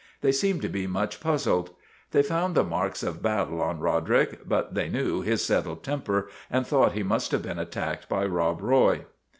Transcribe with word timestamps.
They 0.21 0.31
seemed 0.31 0.63
to 0.63 0.67
be 0.67 0.87
much 0.87 1.19
puzzled. 1.19 1.69
They 2.09 2.23
found 2.23 2.55
the 2.55 2.63
marks 2.63 3.03
of 3.03 3.21
battle 3.21 3.61
on 3.61 3.79
Roderick; 3.79 4.49
but 4.49 4.73
they 4.73 4.89
knew 4.89 5.21
his 5.21 5.45
settled 5.45 5.83
temper 5.83 6.27
and 6.49 6.65
thought 6.65 6.93
he 6.93 7.03
must 7.03 7.31
have 7.31 7.43
been 7.43 7.59
attacked 7.59 8.09
by 8.09 8.25
Rob 8.25 8.61
Roy. 8.63 9.05